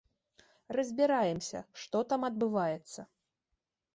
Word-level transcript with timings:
Разбіраемся, 0.77 1.59
што 1.83 2.01
там 2.13 2.21
адбываецца. 2.29 3.01